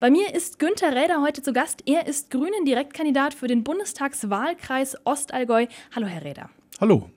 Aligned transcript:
Bei 0.00 0.10
mir 0.10 0.34
ist 0.34 0.58
Günther 0.58 0.96
Räder 0.96 1.20
heute 1.20 1.42
zu 1.42 1.52
Gast. 1.52 1.82
Er 1.84 2.06
ist 2.06 2.30
Grünen 2.30 2.64
Direktkandidat 2.64 3.34
für 3.34 3.48
den 3.48 3.62
Bundestagswahlkreis 3.64 4.96
Ostallgäu. 5.04 5.66
Hallo, 5.94 6.06
Herr 6.06 6.24
Räder. 6.24 6.48
Hallo. 6.80 7.10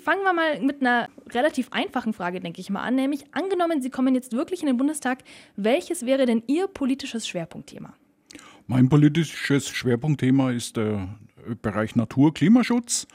Fangen 0.00 0.22
wir 0.22 0.32
mal 0.32 0.58
mit 0.62 0.80
einer 0.80 1.10
relativ 1.34 1.70
einfachen 1.70 2.14
Frage, 2.14 2.40
denke 2.40 2.62
ich 2.62 2.70
mal, 2.70 2.80
an. 2.80 2.94
Nämlich, 2.94 3.26
angenommen, 3.32 3.82
Sie 3.82 3.90
kommen 3.90 4.14
jetzt 4.14 4.32
wirklich 4.32 4.62
in 4.62 4.68
den 4.68 4.78
Bundestag, 4.78 5.18
welches 5.56 6.06
wäre 6.06 6.24
denn 6.24 6.42
Ihr 6.46 6.66
politisches 6.66 7.28
Schwerpunktthema? 7.28 7.92
Mein 8.68 8.88
politisches 8.88 9.68
Schwerpunktthema 9.68 10.50
ist 10.50 10.78
der 10.78 11.18
Bereich 11.60 11.94
Natur, 11.94 12.32
Klimaschutz. 12.32 13.06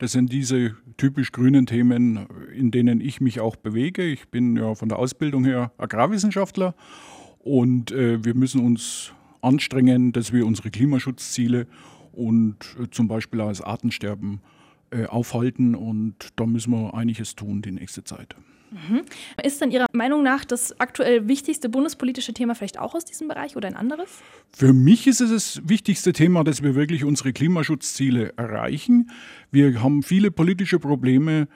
Das 0.00 0.10
sind 0.10 0.32
diese 0.32 0.74
typisch 0.96 1.30
grünen 1.30 1.66
Themen, 1.66 2.26
in 2.52 2.72
denen 2.72 3.00
ich 3.00 3.20
mich 3.20 3.38
auch 3.38 3.54
bewege. 3.54 4.02
Ich 4.02 4.28
bin 4.28 4.56
ja 4.56 4.74
von 4.74 4.88
der 4.88 4.98
Ausbildung 4.98 5.44
her 5.44 5.70
Agrarwissenschaftler 5.78 6.74
und 7.46 7.92
äh, 7.92 8.24
wir 8.24 8.34
müssen 8.34 8.60
uns 8.60 9.12
anstrengen, 9.40 10.10
dass 10.12 10.32
wir 10.32 10.44
unsere 10.44 10.70
Klimaschutzziele 10.70 11.68
und 12.12 12.56
äh, 12.82 12.90
zum 12.90 13.06
Beispiel 13.06 13.40
auch 13.40 13.50
das 13.50 13.60
Artensterben 13.60 14.40
äh, 14.90 15.06
aufhalten. 15.06 15.76
Und 15.76 16.30
da 16.34 16.44
müssen 16.44 16.72
wir 16.72 16.94
einiges 16.94 17.36
tun 17.36 17.62
die 17.62 17.70
nächste 17.70 18.02
Zeit. 18.02 18.34
Mhm. 18.72 19.02
Ist 19.44 19.62
dann 19.62 19.70
Ihrer 19.70 19.86
Meinung 19.92 20.24
nach 20.24 20.44
das 20.44 20.80
aktuell 20.80 21.28
wichtigste 21.28 21.68
bundespolitische 21.68 22.34
Thema 22.34 22.56
vielleicht 22.56 22.80
auch 22.80 22.96
aus 22.96 23.04
diesem 23.04 23.28
Bereich 23.28 23.56
oder 23.56 23.68
ein 23.68 23.76
anderes? 23.76 24.08
Für 24.52 24.72
mich 24.72 25.06
ist 25.06 25.20
es 25.20 25.30
das 25.30 25.68
wichtigste 25.68 26.12
Thema, 26.12 26.42
dass 26.42 26.64
wir 26.64 26.74
wirklich 26.74 27.04
unsere 27.04 27.32
Klimaschutzziele 27.32 28.32
erreichen. 28.36 29.12
Wir 29.52 29.84
haben 29.84 30.02
viele 30.02 30.32
politische 30.32 30.80
Probleme, 30.80 31.46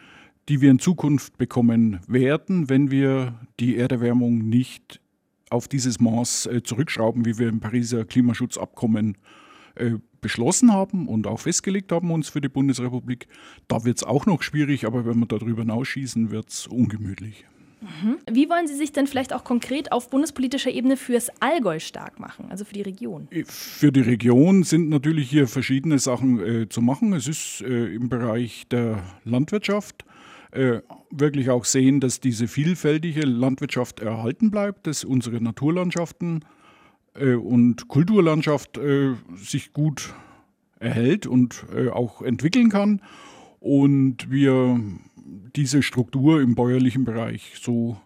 die 0.48 0.60
wir 0.60 0.70
in 0.70 0.78
Zukunft 0.78 1.36
bekommen 1.36 1.98
werden, 2.06 2.68
wenn 2.68 2.92
wir 2.92 3.34
die 3.58 3.76
Erderwärmung 3.76 4.48
nicht 4.48 5.00
auf 5.50 5.68
dieses 5.68 6.00
Maß 6.00 6.46
äh, 6.46 6.62
zurückschrauben, 6.62 7.24
wie 7.26 7.38
wir 7.38 7.48
im 7.48 7.60
Pariser 7.60 8.04
Klimaschutzabkommen 8.04 9.18
äh, 9.74 9.96
beschlossen 10.20 10.72
haben 10.72 11.08
und 11.08 11.26
auch 11.26 11.40
festgelegt 11.40 11.92
haben 11.92 12.10
uns 12.10 12.28
für 12.28 12.40
die 12.40 12.48
Bundesrepublik. 12.48 13.26
Da 13.68 13.84
wird 13.84 13.98
es 13.98 14.04
auch 14.04 14.26
noch 14.26 14.42
schwierig, 14.42 14.86
aber 14.86 15.06
wenn 15.06 15.18
wir 15.18 15.26
darüber 15.26 15.62
hinausschießen, 15.62 16.30
wird 16.30 16.50
es 16.50 16.66
ungemütlich. 16.66 17.44
Mhm. 17.80 18.18
Wie 18.30 18.48
wollen 18.50 18.66
Sie 18.66 18.74
sich 18.74 18.92
denn 18.92 19.06
vielleicht 19.06 19.32
auch 19.32 19.44
konkret 19.44 19.90
auf 19.92 20.10
bundespolitischer 20.10 20.70
Ebene 20.70 20.96
fürs 20.96 21.30
Allgäu 21.40 21.78
stark 21.78 22.20
machen, 22.20 22.46
also 22.50 22.64
für 22.64 22.74
die 22.74 22.82
Region? 22.82 23.28
Äh, 23.30 23.44
für 23.46 23.90
die 23.90 24.02
Region 24.02 24.62
sind 24.64 24.90
natürlich 24.90 25.30
hier 25.30 25.48
verschiedene 25.48 25.98
Sachen 25.98 26.40
äh, 26.40 26.68
zu 26.68 26.82
machen. 26.82 27.14
Es 27.14 27.26
ist 27.26 27.62
äh, 27.62 27.94
im 27.94 28.08
Bereich 28.08 28.66
der 28.70 29.02
Landwirtschaft 29.24 30.04
äh, 30.52 30.80
wirklich 31.10 31.50
auch 31.50 31.64
sehen, 31.64 32.00
dass 32.00 32.20
diese 32.20 32.48
vielfältige 32.48 33.22
Landwirtschaft 33.22 34.00
erhalten 34.00 34.50
bleibt, 34.50 34.86
dass 34.86 35.04
unsere 35.04 35.40
Naturlandschaften 35.40 36.44
äh, 37.14 37.34
und 37.34 37.88
Kulturlandschaft 37.88 38.78
äh, 38.78 39.14
sich 39.36 39.72
gut 39.72 40.14
erhält 40.78 41.26
und 41.26 41.64
äh, 41.74 41.88
auch 41.88 42.22
entwickeln 42.22 42.70
kann. 42.70 43.02
Und 43.60 44.30
wir 44.30 44.80
diese 45.54 45.82
Struktur 45.82 46.40
im 46.40 46.54
bäuerlichen 46.54 47.04
Bereich 47.04 47.52
so 47.60 47.98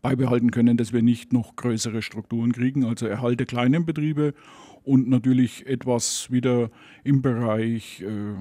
beibehalten 0.00 0.50
können, 0.50 0.76
dass 0.76 0.92
wir 0.92 1.02
nicht 1.02 1.32
noch 1.32 1.54
größere 1.56 2.02
Strukturen 2.02 2.52
kriegen, 2.52 2.84
also 2.84 3.06
Erhalt 3.06 3.38
der 3.38 3.46
kleinen 3.46 3.86
Betriebe 3.86 4.34
und 4.84 5.08
natürlich 5.08 5.66
etwas 5.66 6.30
wieder 6.30 6.70
im 7.04 7.22
Bereich 7.22 8.02
äh, 8.02 8.34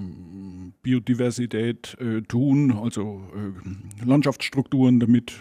Biodiversität 0.81 1.95
äh, 1.99 2.21
tun, 2.21 2.71
also 2.71 3.21
äh, 3.35 4.05
Landschaftsstrukturen, 4.05 4.99
damit 4.99 5.33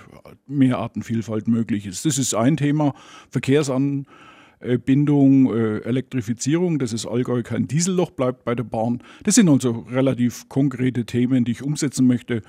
mehr 0.46 0.78
Artenvielfalt 0.78 1.48
möglich 1.48 1.86
ist. 1.86 2.04
Das 2.04 2.18
ist 2.18 2.34
ein 2.34 2.56
Thema. 2.56 2.94
Verkehrsanbindung, 3.30 5.54
äh, 5.54 5.78
Elektrifizierung, 5.78 6.78
dass 6.78 6.92
es 6.92 7.06
Allgäu 7.06 7.42
kein 7.42 7.66
Dieselloch 7.66 8.10
bleibt 8.10 8.44
bei 8.44 8.54
der 8.54 8.64
Bahn. 8.64 9.02
Das 9.24 9.36
sind 9.36 9.48
also 9.48 9.86
relativ 9.90 10.48
konkrete 10.48 11.06
Themen, 11.06 11.44
die 11.44 11.52
ich 11.52 11.62
umsetzen 11.62 12.06
möchte. 12.06 12.42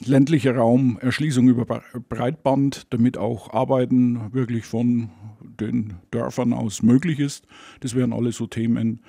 Äh, 0.00 0.08
ländlicher 0.08 0.56
Raum, 0.56 0.98
Erschließung 1.00 1.48
über 1.48 1.82
Breitband, 2.08 2.86
damit 2.90 3.18
auch 3.18 3.52
Arbeiten 3.52 4.32
wirklich 4.32 4.64
von 4.64 5.10
den 5.40 5.94
Dörfern 6.10 6.52
aus 6.52 6.82
möglich 6.82 7.20
ist. 7.20 7.46
Das 7.80 7.94
wären 7.94 8.12
alle 8.12 8.32
so 8.32 8.46
Themen, 8.46 9.00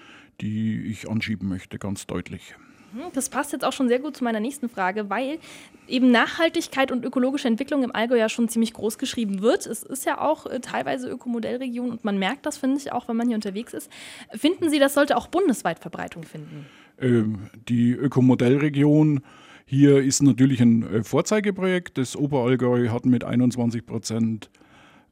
die 0.42 0.82
ich 0.86 1.10
anschieben 1.10 1.48
möchte, 1.48 1.80
ganz 1.80 2.08
deutlich. 2.08 2.56
Mhm, 2.94 3.12
das 3.14 3.30
passt 3.30 3.52
jetzt 3.52 3.64
auch 3.64 3.74
schon 3.74 3.88
sehr 3.88 4.00
gut 4.00 4.18
zu 4.18 4.24
meiner 4.24 4.40
nächsten 4.40 4.70
Frage, 4.70 5.10
weil 5.10 5.40
eben 5.88 6.12
Nachhaltigkeit 6.12 6.92
und 6.92 7.06
ökologische 7.06 7.48
Entwicklung 7.48 7.84
im 7.84 7.94
Allgäu 7.94 8.18
ja 8.18 8.30
schon 8.30 8.50
ziemlich 8.50 8.74
groß 8.74 8.98
geschrieben 8.98 9.42
wird. 9.42 9.66
Es 9.66 9.84
ist 9.84 10.06
ja 10.06 10.20
auch 10.20 10.46
äh, 10.46 10.60
teilweise 10.60 11.10
Ökomodellregion 11.10 11.92
und 11.92 12.04
man 12.04 12.18
merkt 12.18 12.46
das, 12.46 12.58
finde 12.58 12.78
ich, 12.78 12.92
auch 12.92 13.08
wenn 13.08 13.16
man 13.16 13.28
hier 13.28 13.36
unterwegs 13.36 13.74
ist. 13.74 13.92
Finden 14.34 14.70
Sie, 14.70 14.80
das 14.80 14.94
sollte 14.94 15.18
auch 15.18 15.28
bundesweit 15.28 15.80
Verbreitung 15.80 16.24
finden? 16.24 16.66
Ähm, 17.00 17.50
die 17.68 17.92
Ökomodellregion 17.92 19.22
hier 19.70 20.00
ist 20.00 20.24
natürlich 20.24 20.62
ein 20.62 20.82
äh, 20.82 21.04
Vorzeigeprojekt. 21.04 22.00
Das 22.00 22.16
Oberallgäu 22.16 22.90
hat 22.90 23.06
mit 23.06 23.24
21 23.24 23.86
Prozent 23.86 24.50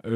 äh, 0.03 0.09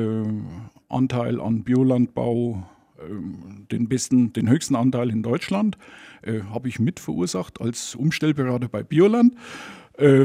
Anteil 0.90 1.40
an 1.40 1.64
Biolandbau 1.64 2.68
ähm, 3.08 3.68
den 3.72 3.88
besten, 3.88 4.34
den 4.34 4.50
höchsten 4.50 4.76
Anteil 4.76 5.12
in 5.12 5.22
Deutschland, 5.22 5.78
äh, 6.24 6.42
habe 6.52 6.70
ich 6.70 6.80
mit 6.80 7.00
verursacht 7.00 7.62
als 7.62 7.94
Umstellberater 7.94 8.68
bei 8.68 8.82
Bioland. 8.84 9.36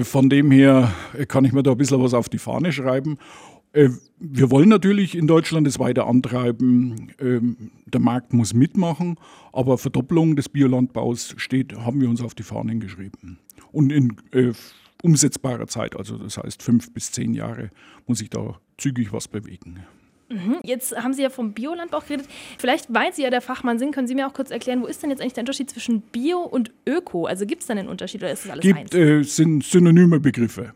Von 0.03 0.31
dem 0.31 0.53
her 0.53 0.94
kann 1.28 1.44
ich 1.44 1.53
mir 1.53 1.62
da 1.62 1.72
ein 1.72 1.77
bisschen 1.77 2.03
was 2.03 2.15
auf 2.15 2.31
die 2.31 2.38
Fahne 2.38 2.72
schreiben. 2.72 3.19
Wir 3.72 4.50
wollen 4.50 4.71
natürlich 4.71 5.15
in 5.15 5.27
Deutschland 5.27 5.66
es 5.66 5.78
weiter 5.78 6.06
antreiben. 6.06 7.12
Ähm, 7.21 7.72
der 7.84 8.00
Markt 8.00 8.33
muss 8.33 8.54
mitmachen, 8.54 9.19
aber 9.53 9.77
Verdopplung 9.77 10.34
des 10.34 10.48
Biolandbaus 10.48 11.34
steht, 11.37 11.77
haben 11.77 12.00
wir 12.00 12.09
uns 12.09 12.22
auf 12.22 12.34
die 12.34 12.44
Fahnen 12.44 12.81
geschrieben. 12.81 13.41
Und 13.76 13.92
in 13.92 14.16
äh, 14.32 14.53
umsetzbarer 15.03 15.66
Zeit, 15.66 15.97
also 15.97 16.16
das 16.16 16.38
heißt 16.38 16.62
fünf 16.62 16.94
bis 16.94 17.12
zehn 17.12 17.34
Jahre, 17.34 17.69
muss 18.06 18.22
ich 18.22 18.31
da 18.31 18.59
zügig 18.78 19.12
was 19.12 19.28
bewegen. 19.28 19.81
Mhm. 20.31 20.56
Jetzt 20.62 20.97
haben 20.97 21.12
Sie 21.12 21.22
ja 21.22 21.28
vom 21.28 21.53
Biolandbau 21.53 22.00
geredet. 22.00 22.26
Vielleicht, 22.56 22.86
weil 22.94 23.12
Sie 23.12 23.22
ja 23.22 23.28
der 23.28 23.42
Fachmann 23.42 23.78
sind, 23.78 23.94
können 23.94 24.06
Sie 24.06 24.15
mir 24.15 24.26
auch 24.26 24.32
kurz 24.32 24.50
erklären, 24.50 24.81
wo 24.81 24.86
ist 24.86 25.03
denn 25.03 25.10
jetzt 25.10 25.20
eigentlich 25.20 25.34
der 25.34 25.42
Unterschied 25.42 25.69
zwischen 25.69 26.00
Bio 26.00 26.38
und 26.38 26.72
Öko? 26.88 27.26
Also 27.26 27.44
gibt 27.44 27.60
es 27.60 27.69
da 27.69 27.75
einen 27.75 27.86
Unterschied 27.86 28.22
oder 28.22 28.32
ist 28.32 28.47
das 28.47 28.53
alles 28.53 28.62
gibt, 28.62 28.78
eins? 28.78 28.94
Äh, 28.94 29.22
sind 29.25 29.62
synonyme 29.62 30.20
Begriffe. 30.20 30.72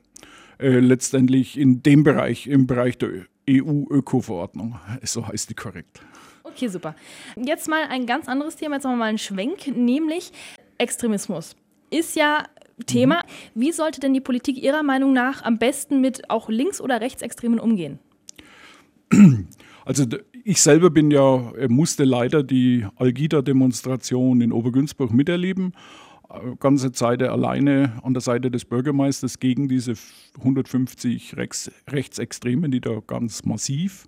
Äh, 0.58 0.80
letztendlich 0.80 1.58
in 1.58 1.82
dem 1.82 2.04
Bereich, 2.04 2.48
im 2.48 2.66
Bereich 2.66 2.98
der 2.98 3.24
EU-Öko-Verordnung. 3.48 4.78
So 5.04 5.26
heißt 5.26 5.48
die 5.48 5.54
korrekt. 5.54 6.02
Okay, 6.44 6.68
super. 6.68 6.94
Jetzt 7.34 7.66
mal 7.66 7.84
ein 7.88 8.04
ganz 8.04 8.28
anderes 8.28 8.56
Thema, 8.56 8.74
jetzt 8.74 8.84
machen 8.84 8.96
wir 8.96 8.98
mal 8.98 9.06
einen 9.06 9.16
Schwenk, 9.16 9.74
nämlich 9.74 10.32
Extremismus. 10.76 11.56
Ist 11.90 12.14
ja 12.14 12.44
Thema. 12.86 13.16
Mhm. 13.54 13.60
Wie 13.60 13.72
sollte 13.72 14.00
denn 14.00 14.14
die 14.14 14.20
Politik 14.20 14.62
Ihrer 14.62 14.82
Meinung 14.82 15.12
nach 15.12 15.42
am 15.42 15.58
besten 15.58 16.00
mit 16.00 16.30
auch 16.30 16.48
links- 16.48 16.80
oder 16.80 17.00
rechtsextremen 17.00 17.58
umgehen? 17.58 17.98
Also 19.84 20.04
ich 20.44 20.62
selber 20.62 20.90
bin 20.90 21.10
ja, 21.10 21.52
äh, 21.52 21.68
musste 21.68 22.04
leider 22.04 22.42
die 22.42 22.86
Algida-Demonstration 22.96 24.40
in 24.40 24.52
Obergünzburg 24.52 25.12
miterleben. 25.12 25.72
Äh, 26.28 26.56
ganze 26.60 26.92
Zeit 26.92 27.22
alleine 27.22 28.00
an 28.02 28.14
der 28.14 28.20
Seite 28.20 28.50
des 28.50 28.64
Bürgermeisters 28.64 29.40
gegen 29.40 29.68
diese 29.68 29.94
150 30.38 31.36
Rechts 31.36 31.70
Rechtsextremen, 31.88 32.70
die 32.70 32.80
da 32.80 33.00
ganz 33.06 33.44
massiv 33.44 34.06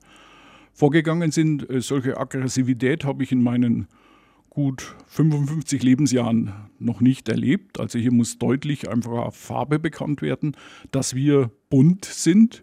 vorgegangen 0.72 1.32
sind. 1.32 1.68
Äh, 1.68 1.80
solche 1.80 2.18
Aggressivität 2.18 3.04
habe 3.04 3.24
ich 3.24 3.32
in 3.32 3.42
meinen 3.42 3.88
gut 4.52 4.96
55 5.06 5.82
Lebensjahren 5.82 6.52
noch 6.78 7.00
nicht 7.00 7.26
erlebt. 7.30 7.80
Also 7.80 7.98
hier 7.98 8.12
muss 8.12 8.38
deutlich 8.38 8.90
einfach 8.90 9.32
Farbe 9.32 9.78
bekannt 9.78 10.20
werden, 10.20 10.54
dass 10.90 11.14
wir 11.14 11.50
bunt 11.70 12.04
sind 12.04 12.62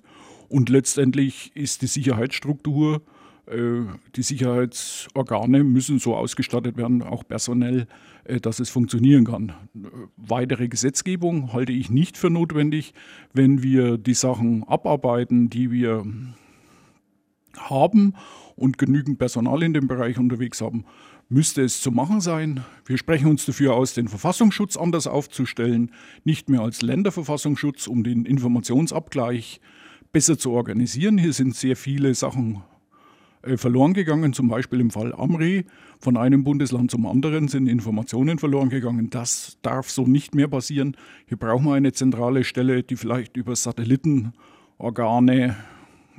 und 0.50 0.70
letztendlich 0.70 1.52
ist 1.56 1.82
die 1.82 1.88
Sicherheitsstruktur, 1.88 3.02
äh, 3.48 3.82
die 4.16 4.22
Sicherheitsorgane 4.22 5.64
müssen 5.64 5.98
so 5.98 6.16
ausgestattet 6.16 6.78
werden, 6.78 7.02
auch 7.02 7.28
personell, 7.28 7.88
äh, 8.26 8.40
dass 8.40 8.60
es 8.60 8.70
funktionieren 8.70 9.26
kann. 9.26 9.54
Weitere 10.16 10.68
Gesetzgebung 10.68 11.54
halte 11.54 11.72
ich 11.72 11.90
nicht 11.90 12.18
für 12.18 12.30
notwendig, 12.30 12.94
wenn 13.34 13.64
wir 13.64 13.98
die 13.98 14.14
Sachen 14.14 14.64
abarbeiten, 14.64 15.50
die 15.50 15.72
wir 15.72 16.06
haben 17.58 18.14
und 18.56 18.78
genügend 18.78 19.18
Personal 19.18 19.64
in 19.64 19.74
dem 19.74 19.88
Bereich 19.88 20.20
unterwegs 20.20 20.62
haben, 20.62 20.86
müsste 21.30 21.62
es 21.62 21.82
zu 21.82 21.92
machen 21.92 22.20
sein. 22.22 22.66
Wir 22.86 22.98
sprechen 22.98 23.28
uns 23.28 23.46
dafür 23.46 23.76
aus, 23.76 23.94
den 23.94 24.08
Verfassungsschutz 24.08 24.76
anders 24.76 25.06
aufzustellen, 25.06 25.92
nicht 26.24 26.50
mehr 26.50 26.62
als 26.62 26.82
Länderverfassungsschutz, 26.82 27.86
um 27.88 28.04
den 28.04 28.26
Informationsabgleich 28.26 29.62
besser 30.12 30.40
zu 30.40 30.52
organisieren. 30.52 31.20
Hier 31.20 31.34
sind 31.34 31.56
sehr 31.56 31.76
viele 31.76 32.16
Sachen 32.16 32.64
äh, 33.44 33.58
verloren 33.58 33.94
gegangen, 33.94 34.34
zum 34.34 34.48
Beispiel 34.48 34.80
im 34.80 34.90
Fall 34.90 35.14
Amri. 35.14 35.66
Von 36.00 36.18
einem 36.18 36.44
Bundesland 36.44 36.90
zum 36.90 37.06
anderen 37.06 37.48
sind 37.48 37.68
Informationen 37.68 38.40
verloren 38.40 38.70
gegangen. 38.70 39.12
Das 39.12 39.60
darf 39.62 39.92
so 39.92 40.08
nicht 40.08 40.34
mehr 40.34 40.48
passieren. 40.48 40.98
Hier 41.28 41.38
brauchen 41.38 41.66
wir 41.66 41.76
eine 41.76 41.94
zentrale 41.94 42.44
Stelle, 42.44 42.82
die 42.82 42.96
vielleicht 42.96 43.38
über 43.38 43.56
Satellitenorgane 43.56 45.56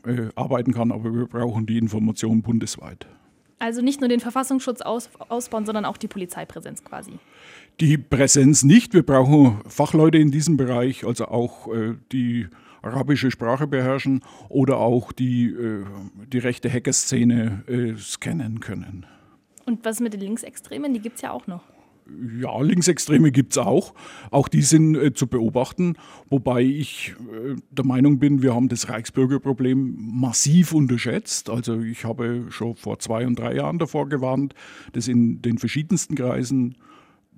äh, 0.05 0.29
arbeiten 0.37 0.73
kann, 0.73 0.93
aber 0.93 1.13
wir 1.13 1.27
brauchen 1.27 1.67
die 1.67 1.79
Information 1.79 2.43
bundesweit. 2.43 3.09
Also 3.61 3.83
nicht 3.83 4.01
nur 4.01 4.09
den 4.09 4.21
Verfassungsschutz 4.21 4.81
aus, 4.81 5.11
ausbauen, 5.29 5.67
sondern 5.67 5.85
auch 5.85 5.99
die 5.99 6.09
Polizeipräsenz 6.09 6.83
quasi. 6.83 7.13
Die 7.79 7.99
Präsenz 7.99 8.63
nicht. 8.63 8.95
Wir 8.95 9.05
brauchen 9.05 9.61
Fachleute 9.69 10.17
in 10.17 10.31
diesem 10.31 10.57
Bereich, 10.57 11.05
also 11.05 11.27
auch 11.27 11.73
äh, 11.73 11.95
die 12.11 12.49
arabische 12.83 13.31
Sprache 13.31 13.67
beherrschen 13.67 14.23
oder 14.49 14.79
auch 14.79 15.13
die, 15.13 15.51
äh, 15.51 15.85
die 16.33 16.39
rechte 16.39 16.73
Hackerszene 16.73 17.63
äh, 17.67 17.97
scannen 17.99 18.61
können. 18.61 19.05
Und 19.67 19.85
was 19.85 20.01
mit 20.01 20.15
den 20.15 20.21
Linksextremen? 20.21 20.95
Die 20.95 21.01
gibt 21.01 21.17
es 21.17 21.23
ja 21.23 21.31
auch 21.31 21.47
noch. 21.47 21.63
Ja, 22.41 22.61
Linksextreme 22.61 23.33
gibt 23.33 23.53
es 23.53 23.59
auch. 23.59 23.95
Auch 24.31 24.49
die 24.49 24.63
sind 24.63 24.95
äh, 24.95 25.13
zu 25.13 25.27
beobachten, 25.27 25.95
wobei 26.29 26.63
ich 26.63 27.15
äh, 27.33 27.57
der 27.71 27.85
Meinung 27.85 28.19
bin, 28.19 28.43
wir 28.43 28.55
haben 28.55 28.69
das 28.69 28.89
Reichsbürgerproblem 28.89 29.97
massiv 29.99 30.73
unterschätzt. 30.73 31.51
Also 31.51 31.81
ich 31.81 32.05
habe 32.05 32.47
schon 32.51 32.77
vor 32.77 32.99
zwei 32.99 33.27
und 33.27 33.39
drei 33.39 33.55
Jahren 33.55 33.79
davor 33.79 34.09
gewarnt, 34.09 34.55
dass 34.93 35.09
in 35.09 35.41
den 35.43 35.59
verschiedensten 35.59 36.15
Kreisen 36.15 36.77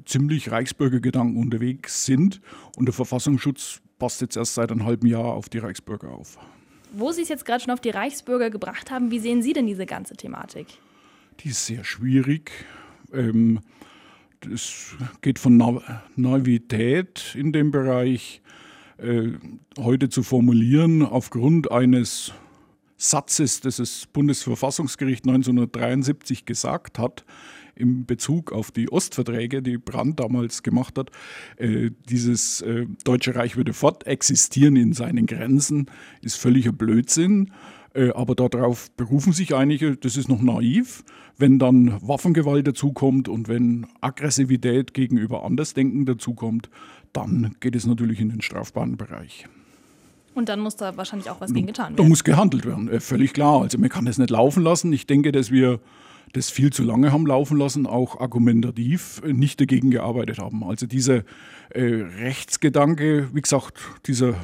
ziemlich 0.05 0.51
Reichsbürgergedanken 0.51 1.37
unterwegs 1.37 2.05
sind 2.05 2.41
und 2.77 2.87
der 2.87 2.93
Verfassungsschutz 2.93 3.81
passt 3.99 4.21
jetzt 4.21 4.37
erst 4.37 4.55
seit 4.55 4.73
einem 4.73 4.85
halben 4.85 5.07
Jahr 5.07 5.27
auf 5.27 5.49
die 5.49 5.59
Reichsbürger 5.59 6.11
auf. 6.11 6.39
Wo 6.93 7.13
Sie 7.13 7.23
es 7.23 7.29
jetzt 7.29 7.45
gerade 7.45 7.63
schon 7.63 7.73
auf 7.73 7.81
die 7.81 7.91
Reichsbürger 7.91 8.51
gebracht 8.51 8.91
haben, 8.91 9.11
wie 9.11 9.21
sehen 9.21 9.43
Sie 9.43 9.53
denn 9.53 9.67
diese 9.67 9.87
ganze 9.87 10.17
Thematik? 10.17 10.67
Die 11.41 11.49
ist 11.49 11.67
sehr 11.67 11.85
schwierig. 11.85 12.51
Ähm, 13.13 13.61
es 14.47 14.94
geht 15.21 15.39
von 15.39 15.56
Na 15.56 16.03
Naivität 16.17 17.35
in 17.37 17.53
dem 17.53 17.71
Bereich 17.71 18.43
äh, 18.99 19.33
heute 19.79 20.09
zu 20.09 20.23
formulieren, 20.23 21.03
aufgrund 21.03 21.71
eines 21.71 22.33
Satzes, 22.97 23.61
das 23.61 23.77
das 23.77 24.06
Bundesverfassungsgericht 24.12 25.27
1973 25.27 26.44
gesagt 26.44 26.99
hat, 26.99 27.25
in 27.75 28.06
Bezug 28.06 28.53
auf 28.53 28.71
die 28.71 28.93
Ostverträge, 28.93 29.62
die 29.62 29.79
Brandt 29.79 30.21
damals 30.21 30.62
gemacht 30.62 30.99
hat, 30.99 31.11
äh, 31.56 31.91
dieses 32.09 32.61
äh, 32.61 32.87
Deutsche 33.05 33.35
Reich 33.35 33.56
würde 33.56 33.73
fortexistieren 33.73 34.77
in 34.77 34.93
seinen 34.93 35.27
Grenzen, 35.27 35.87
ist 36.21 36.37
völliger 36.37 36.73
Blödsinn. 36.73 37.50
Äh, 37.94 38.11
aber 38.11 38.35
darauf 38.35 38.91
berufen 38.93 39.33
sich 39.33 39.55
einige, 39.55 39.97
das 39.97 40.17
ist 40.17 40.29
noch 40.29 40.41
naiv. 40.41 41.05
Wenn 41.37 41.59
dann 41.59 41.99
Waffengewalt 42.06 42.67
dazukommt 42.67 43.29
und 43.29 43.49
wenn 43.49 43.87
Aggressivität 44.00 44.94
gegenüber 44.94 45.44
Andersdenken 45.44 46.06
dazukommt, 46.06 46.71
dann 47.12 47.56
geht 47.61 47.77
es 47.77 47.87
natürlich 47.87 48.21
in 48.21 48.31
den 48.31 48.41
strafbaren 48.41 48.97
Bereich. 48.97 49.47
Und 50.35 50.49
dann 50.49 50.61
muss 50.61 50.77
da 50.77 50.97
wahrscheinlich 50.97 51.29
auch 51.29 51.41
was 51.41 51.53
gegen 51.53 51.67
getan 51.67 51.91
werden. 51.91 51.97
Da 51.97 52.03
muss 52.05 52.25
gehandelt 52.25 52.65
werden, 52.65 52.89
äh, 52.89 53.00
völlig 53.00 53.35
klar. 53.35 53.62
Also 53.62 53.79
man 53.79 53.91
kann 53.91 54.06
das 54.06 54.19
nicht 54.19 54.31
laufen 54.31 54.62
lassen. 54.62 54.93
Ich 54.93 55.06
denke, 55.06 55.31
dass 55.31 55.50
wir 55.50 55.81
das 56.33 56.49
viel 56.49 56.73
zu 56.73 56.83
lange 56.83 57.12
haben 57.12 57.27
laufen 57.27 57.59
lassen, 57.59 57.87
auch 57.87 58.21
argumentativ 58.21 59.21
äh, 59.25 59.35
nicht 59.35 59.61
dagegen 59.61 59.91
gearbeitet 59.91 60.38
haben. 60.38 60.65
Also 60.65 60.87
dieser 60.87 61.25
äh, 61.71 61.83
Rechtsgedanke, 61.83 63.29
wie 63.35 63.43
gesagt, 63.43 63.75
dieser 64.06 64.35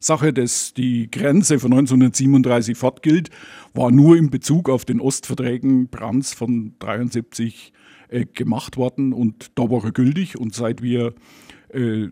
Sache, 0.00 0.32
dass 0.32 0.74
die 0.74 1.10
Grenze 1.10 1.58
von 1.58 1.72
1937 1.72 2.76
fortgilt, 2.76 3.30
war 3.74 3.90
nur 3.90 4.16
in 4.16 4.30
Bezug 4.30 4.68
auf 4.68 4.84
den 4.84 5.00
Ostverträgen 5.00 5.88
Brands 5.88 6.34
von 6.34 6.74
1973 6.80 7.72
äh, 8.08 8.24
gemacht 8.26 8.76
worden 8.76 9.12
und 9.12 9.50
da 9.54 9.70
war 9.70 9.84
er 9.84 9.92
gültig. 9.92 10.38
Und 10.38 10.54
seit 10.54 10.82
wir 10.82 11.14
äh, 11.70 12.08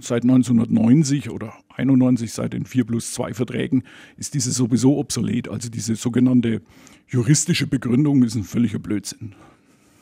seit 0.00 0.22
1990 0.22 1.30
oder 1.30 1.54
91, 1.76 2.32
seit 2.32 2.52
den 2.52 2.66
4 2.66 2.84
plus 2.84 3.12
2 3.12 3.34
Verträgen, 3.34 3.84
ist 4.16 4.34
diese 4.34 4.52
sowieso 4.52 4.98
obsolet. 4.98 5.48
Also 5.48 5.68
diese 5.68 5.96
sogenannte 5.96 6.62
juristische 7.08 7.66
Begründung 7.66 8.22
ist 8.22 8.34
ein 8.34 8.44
völliger 8.44 8.78
Blödsinn. 8.78 9.34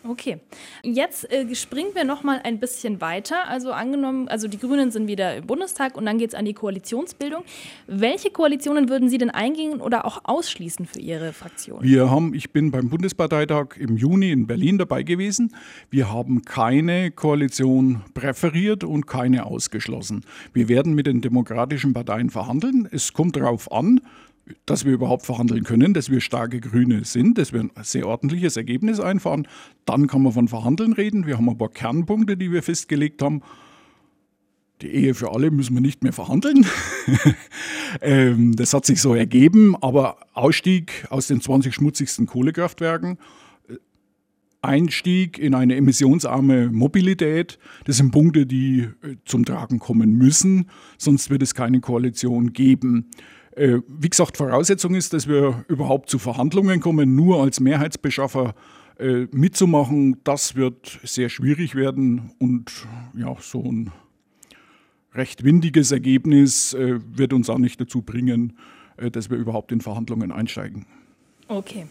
Okay, 0.09 0.39
jetzt 0.83 1.31
äh, 1.31 1.55
springen 1.55 1.91
wir 1.95 2.05
noch 2.05 2.23
mal 2.23 2.41
ein 2.43 2.59
bisschen 2.59 3.03
weiter. 3.03 3.49
Also 3.49 3.73
angenommen, 3.73 4.29
also 4.29 4.49
die 4.49 4.59
Grünen 4.59 4.91
sind 4.91 5.09
wieder 5.09 5.37
im 5.37 5.47
Bundestag 5.47 5.97
und 5.97 6.07
dann 6.07 6.17
geht 6.17 6.31
es 6.31 6.35
an 6.35 6.47
die 6.47 6.55
Koalitionsbildung. 6.55 7.45
Welche 7.87 8.31
Koalitionen 8.31 8.89
würden 8.89 9.11
Sie 9.11 9.19
denn 9.19 9.29
eingehen 9.29 9.81
oder 9.81 10.07
auch 10.07 10.23
ausschließen 10.25 10.87
für 10.87 11.01
Ihre 11.01 11.35
Fraktion? 11.35 11.83
Wir 11.83 12.11
haben, 12.11 12.33
ich 12.33 12.51
bin 12.51 12.71
beim 12.71 12.89
Bundesparteitag 12.89 13.77
im 13.79 13.99
Juni 13.99 14.31
in 14.31 14.47
Berlin 14.47 14.79
dabei 14.79 15.03
gewesen. 15.03 15.55
Wir 15.91 16.11
haben 16.11 16.43
keine 16.47 17.11
Koalition 17.11 18.01
präferiert 18.15 18.85
und 18.85 19.07
keine 19.07 19.45
ausgeschlossen. 19.45 20.25
Wir 20.55 20.69
werden 20.69 20.95
mit 20.95 21.07
den 21.07 21.21
demokratischen 21.21 21.93
Parteien 21.93 22.31
verhandeln. 22.31 22.89
Es 22.91 23.13
kommt 23.13 23.37
darauf 23.37 23.71
an, 23.71 24.01
dass 24.67 24.85
wir 24.85 24.93
überhaupt 24.93 25.27
verhandeln 25.27 25.65
können, 25.65 25.95
dass 25.95 26.11
wir 26.11 26.21
starke 26.21 26.61
Grüne 26.61 27.05
sind, 27.05 27.39
dass 27.39 27.53
wir 27.53 27.61
ein 27.61 27.71
sehr 27.83 28.07
ordentliches 28.07 28.57
Ergebnis 28.57 29.01
einfahren. 29.01 29.47
Dann 29.85 30.07
kann 30.07 30.23
man 30.23 30.33
von 30.33 30.49
Verhandeln 30.49 30.93
reden. 30.93 31.27
Wir 31.27 31.37
haben 31.37 31.49
ein 31.49 31.59
paar 31.59 31.71
Kernpunkte, 31.71 32.37
die 32.37 32.53
wir 32.53 32.63
festgelegt 32.63 33.23
haben. 33.23 33.43
Die 34.83 34.89
Ehe 34.89 35.15
für 35.15 35.33
alle 35.33 35.51
müssen 35.51 35.75
wir 35.75 35.81
nicht 35.81 36.03
mehr 36.03 36.13
verhandeln. 36.13 36.67
Ähm, 38.03 38.55
das 38.55 38.73
hat 38.73 38.87
sich 38.87 39.01
so 39.01 39.17
ergeben, 39.17 39.75
aber 39.81 40.19
Ausstieg 40.33 41.07
aus 41.11 41.27
den 41.27 41.41
20 41.41 41.75
schmutzigsten 41.75 42.27
Kohlekraftwerken, 42.27 43.19
äh, 43.69 43.75
Einstieg 44.63 45.39
in 45.39 45.57
eine 45.57 45.75
emissionsarme 45.75 46.71
Mobilität, 46.71 47.59
das 47.85 47.97
sind 47.97 48.13
Punkte, 48.13 48.47
die 48.47 48.89
äh, 49.03 49.17
zum 49.25 49.45
Tragen 49.45 49.81
kommen 49.81 50.17
müssen, 50.17 50.71
sonst 50.99 51.31
wird 51.31 51.43
es 51.43 51.57
keine 51.57 51.81
Koalition 51.81 52.53
geben. 52.53 53.11
Äh, 53.61 53.83
wie 53.87 54.09
gesagt, 54.09 54.39
Voraussetzung 54.39 54.95
ist, 54.95 55.13
dass 55.13 55.29
wir 55.29 55.67
überhaupt 55.69 56.09
zu 56.09 56.19
Verhandlungen 56.19 56.81
kommen. 56.81 57.15
Nur 57.15 57.43
als 57.43 57.61
Mehrheitsbeschaffer 57.61 58.55
äh, 58.99 59.27
mitzumachen, 59.33 60.17
das 60.25 60.57
wird 60.57 60.99
sehr 61.05 61.29
schwierig 61.29 61.75
werden 61.75 62.33
und 62.39 62.73
ja, 63.15 63.37
so 63.39 63.63
ein 63.63 63.93
recht 65.13 65.45
windiges 65.45 65.93
Ergebnis 65.93 66.73
äh, 66.73 67.01
wird 67.15 67.35
uns 67.35 67.51
auch 67.51 67.59
nicht 67.59 67.79
dazu 67.79 68.01
bringen, 68.01 68.55
dass 69.13 69.31
wir 69.31 69.39
überhaupt 69.39 69.73
in 69.73 69.81
Verhandlungen 69.81 70.31
einsteigen. 70.31 70.85
Okay. 71.51 71.87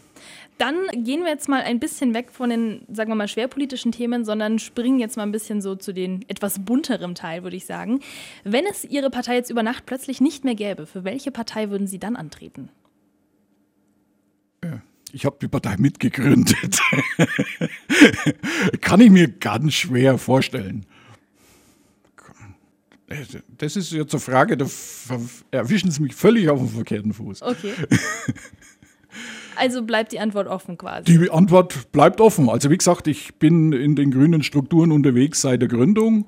Dann 0.56 0.86
gehen 1.04 1.22
wir 1.22 1.28
jetzt 1.28 1.48
mal 1.48 1.62
ein 1.62 1.80
bisschen 1.80 2.14
weg 2.14 2.32
von 2.32 2.50
den, 2.50 2.82
sagen 2.90 3.10
wir 3.10 3.14
mal, 3.14 3.28
schwerpolitischen 3.28 3.92
Themen, 3.92 4.24
sondern 4.24 4.58
springen 4.58 4.98
jetzt 4.98 5.16
mal 5.16 5.22
ein 5.22 5.32
bisschen 5.32 5.60
so 5.60 5.74
zu 5.74 5.92
den 5.92 6.24
etwas 6.28 6.64
bunteren 6.64 7.14
Teil, 7.14 7.42
würde 7.42 7.56
ich 7.56 7.66
sagen. 7.66 8.00
Wenn 8.42 8.64
es 8.66 8.84
Ihre 8.84 9.10
Partei 9.10 9.36
jetzt 9.36 9.50
über 9.50 9.62
Nacht 9.62 9.84
plötzlich 9.86 10.20
nicht 10.20 10.44
mehr 10.44 10.54
gäbe, 10.54 10.86
für 10.86 11.04
welche 11.04 11.30
Partei 11.30 11.70
würden 11.70 11.86
Sie 11.86 11.98
dann 11.98 12.16
antreten? 12.16 12.70
Ich 15.12 15.24
habe 15.24 15.36
die 15.40 15.48
Partei 15.48 15.76
mitgegründet. 15.76 16.80
Kann 18.80 19.00
ich 19.00 19.10
mir 19.10 19.28
ganz 19.28 19.74
schwer 19.74 20.18
vorstellen. 20.18 20.86
Das 23.58 23.76
ist 23.76 23.92
jetzt 23.92 24.14
eine 24.14 24.20
Frage, 24.20 24.56
da 24.56 24.66
erwischen 25.50 25.90
Sie 25.90 26.00
mich 26.00 26.14
völlig 26.14 26.48
auf 26.48 26.60
dem 26.60 26.68
verkehrten 26.68 27.12
Fuß. 27.12 27.42
Okay. 27.42 27.74
Also 29.60 29.82
bleibt 29.82 30.12
die 30.12 30.20
Antwort 30.20 30.48
offen 30.48 30.78
quasi. 30.78 31.04
Die 31.04 31.30
Antwort 31.30 31.92
bleibt 31.92 32.22
offen. 32.22 32.48
Also 32.48 32.70
wie 32.70 32.78
gesagt, 32.78 33.06
ich 33.06 33.34
bin 33.34 33.72
in 33.74 33.94
den 33.94 34.10
grünen 34.10 34.42
Strukturen 34.42 34.90
unterwegs 34.90 35.42
seit 35.42 35.60
der 35.60 35.68
Gründung. 35.68 36.24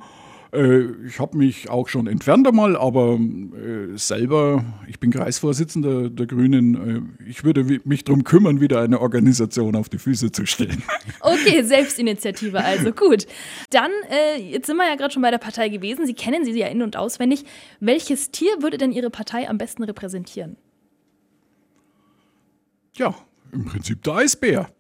Äh, 0.53 0.83
ich 1.07 1.19
habe 1.19 1.39
mich 1.39 1.71
auch 1.71 1.89
schon 1.89 2.07
entfernt 2.07 2.47
einmal, 2.47 2.77
aber 2.77 3.15
äh, 3.15 3.97
selber, 3.97 4.63
ich 4.87 5.01
bin 5.01 5.11
Kreisvorsitzender 5.11 6.11
der 6.11 6.27
Grünen. 6.27 7.15
Äh, 7.19 7.29
ich 7.29 7.43
würde 7.43 7.65
mich 7.85 8.05
darum 8.05 8.23
kümmern, 8.23 8.61
wieder 8.61 8.83
eine 8.83 9.01
Organisation 9.01 9.77
auf 9.77 9.89
die 9.89 9.99
Füße 9.99 10.31
zu 10.31 10.47
stellen. 10.47 10.83
Okay, 11.21 11.63
Selbstinitiative, 11.63 12.63
also 12.63 12.93
gut. 12.93 13.27
Dann, 13.71 13.91
jetzt 14.39 14.67
sind 14.67 14.77
wir 14.77 14.89
ja 14.89 14.97
gerade 14.97 15.13
schon 15.13 15.23
bei 15.23 15.31
der 15.31 15.39
Partei 15.39 15.69
gewesen. 15.69 16.07
Sie 16.07 16.15
kennen 16.15 16.45
sie 16.45 16.53
ja 16.53 16.67
in- 16.67 16.83
und 16.83 16.97
auswendig. 16.97 17.45
Welches 17.81 18.31
Tier 18.31 18.51
würde 18.61 18.77
denn 18.77 18.93
Ihre 18.93 19.09
Partei 19.09 19.49
am 19.49 19.57
besten 19.57 19.85
repräsentieren? 19.85 20.57
Ja, 22.95 23.15
im 23.53 23.65
Prinzip 23.65 24.03
der 24.03 24.15
Eisbär. 24.15 24.71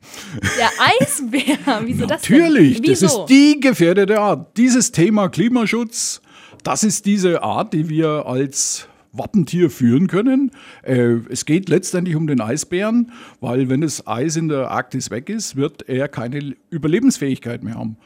Der 0.59 0.71
Eisbär? 1.00 1.59
Wieso 1.85 2.07
das 2.07 2.23
Natürlich, 2.23 2.81
Wieso? 2.83 3.07
das 3.07 3.14
ist 3.14 3.26
die 3.26 3.61
gefährdete 3.61 4.21
Art. 4.21 4.57
Dieses 4.57 4.92
Thema 4.92 5.28
Klimaschutz, 5.28 6.21
das 6.62 6.85
ist 6.85 7.07
diese 7.07 7.42
Art, 7.42 7.73
die 7.73 7.88
wir 7.88 8.26
als 8.26 8.88
Wappentier 9.12 9.71
führen 9.71 10.09
können. 10.09 10.52
Äh, 10.83 11.19
es 11.28 11.45
geht 11.45 11.69
letztendlich 11.69 12.16
um 12.16 12.26
den 12.26 12.40
Eisbären, 12.40 13.12
weil 13.40 13.69
wenn 13.69 13.83
das 13.83 14.07
Eis 14.07 14.37
in 14.37 14.49
der 14.49 14.71
Arktis 14.71 15.11
weg 15.11 15.28
ist, 15.28 15.57
wird 15.57 15.88
er 15.88 16.09
keine 16.09 16.54
Überlebensfähigkeit 16.71 17.62
mehr 17.62 17.75
haben. 17.75 17.97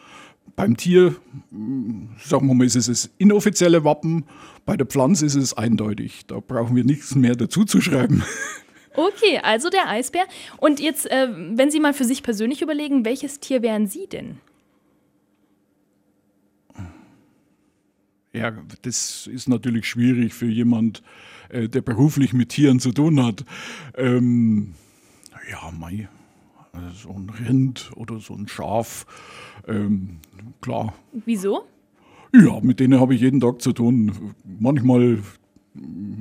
Beim 0.56 0.76
Tier, 0.76 1.14
hm, 1.50 2.10
sagen 2.24 2.46
wir 2.48 2.54
mal, 2.54 2.64
ist 2.64 2.76
es 2.76 2.86
das 2.86 3.10
inoffizielle 3.18 3.84
Wappen. 3.84 4.24
Bei 4.64 4.76
der 4.76 4.86
Pflanze 4.86 5.26
ist 5.26 5.36
es 5.36 5.56
eindeutig. 5.56 6.26
Da 6.26 6.40
brauchen 6.40 6.74
wir 6.74 6.84
nichts 6.84 7.14
mehr 7.14 7.36
dazu 7.36 7.64
zu 7.64 7.80
schreiben. 7.80 8.24
Okay, 8.96 9.38
also 9.42 9.68
der 9.68 9.88
Eisbär. 9.88 10.24
Und 10.56 10.80
jetzt, 10.80 11.10
äh, 11.10 11.28
wenn 11.30 11.70
Sie 11.70 11.80
mal 11.80 11.92
für 11.92 12.04
sich 12.04 12.22
persönlich 12.22 12.62
überlegen, 12.62 13.04
welches 13.04 13.40
Tier 13.40 13.62
wären 13.62 13.86
Sie 13.86 14.06
denn? 14.06 14.38
Ja, 18.32 18.52
das 18.82 19.26
ist 19.26 19.48
natürlich 19.48 19.88
schwierig 19.88 20.34
für 20.34 20.46
jemand, 20.46 21.02
äh, 21.48 21.68
der 21.68 21.80
beruflich 21.80 22.34
mit 22.34 22.50
Tieren 22.50 22.80
zu 22.80 22.92
tun 22.92 23.24
hat. 23.24 23.44
Ähm, 23.96 24.74
ja, 25.50 25.70
mei, 25.70 26.08
so 26.94 27.10
ein 27.10 27.30
Rind 27.30 27.90
oder 27.96 28.20
so 28.20 28.34
ein 28.34 28.46
Schaf, 28.46 29.06
ähm, 29.66 30.18
klar. 30.60 30.94
Wieso? 31.12 31.64
Ja, 32.34 32.60
mit 32.60 32.80
denen 32.80 33.00
habe 33.00 33.14
ich 33.14 33.22
jeden 33.22 33.40
Tag 33.40 33.62
zu 33.62 33.72
tun. 33.72 34.34
Manchmal 34.44 35.22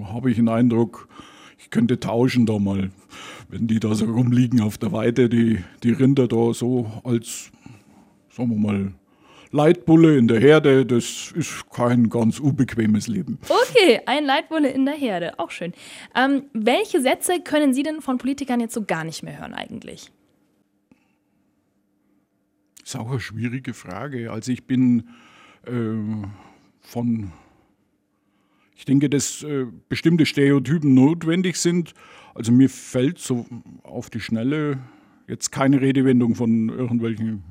habe 0.06 0.30
ich 0.30 0.38
den 0.38 0.48
Eindruck, 0.48 1.10
ich 1.58 1.70
könnte 1.70 2.00
tauschen 2.00 2.46
da 2.46 2.60
mal, 2.60 2.92
wenn 3.50 3.68
die 3.68 3.80
da 3.80 3.96
so 3.96 4.06
rumliegen 4.06 4.62
auf 4.62 4.78
der 4.78 4.92
Weide, 4.92 5.30
die, 5.30 5.64
die 5.84 5.92
Rinder 5.92 6.28
da 6.28 6.54
so 6.54 6.92
als, 7.04 7.52
sagen 8.30 8.50
wir 8.50 8.58
mal, 8.58 8.94
Leitbulle 9.52 10.18
in 10.18 10.28
der 10.28 10.40
Herde, 10.40 10.86
das 10.86 11.32
ist 11.34 11.70
kein 11.70 12.10
ganz 12.10 12.40
unbequemes 12.40 13.08
Leben. 13.08 13.40
Okay, 13.48 14.02
ein 14.06 14.26
Leitbulle 14.26 14.70
in 14.70 14.86
der 14.86 14.96
Herde, 14.96 15.40
auch 15.40 15.52
schön. 15.52 15.74
Ähm, 16.14 16.44
welche 16.54 17.02
Sätze 17.02 17.40
können 17.42 17.74
Sie 17.74 17.84
denn 17.84 18.02
von 18.02 18.18
Politikern 18.18 18.60
jetzt 18.60 18.74
so 18.74 18.84
gar 18.84 19.06
nicht 19.06 19.24
mehr 19.24 19.40
hören 19.40 19.54
eigentlich? 19.54 20.12
Das 22.80 22.90
ist 22.90 22.96
auch 22.98 23.10
eine 23.10 23.20
schwierige 23.20 23.74
Frage. 23.74 24.32
Also 24.32 24.52
ich 24.52 24.68
bin 24.68 25.10
äh, 25.66 25.72
von, 26.82 27.32
ich 28.76 28.86
denke, 28.86 29.10
dass 29.10 29.44
äh, 29.44 29.66
bestimmte 29.90 30.26
Stereotypen 30.26 30.94
notwendig 30.94 31.58
sind. 31.58 31.94
Also 32.34 32.52
mir 32.52 32.70
fällt 32.70 33.20
so 33.20 33.46
auf 33.84 34.10
die 34.10 34.20
Schnelle 34.20 34.80
jetzt 35.28 35.52
keine 35.52 35.82
Redewendung 35.82 36.36
von 36.36 36.70
irgendwelchen 36.70 37.44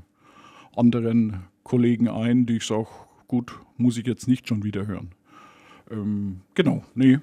anderen 0.77 1.45
Kollegen 1.63 2.09
ein, 2.09 2.47
die 2.47 2.59
ich 2.59 2.65
sage, 2.67 2.87
gut, 3.27 3.59
muss 3.77 3.97
ich 3.97 4.07
jetzt 4.07 4.29
nicht 4.29 4.49
schon 4.49 4.63
wieder 4.63 4.87
hören. 4.87 5.13
Ähm, 5.91 6.41
genau, 6.55 6.85
nee, 6.95 7.19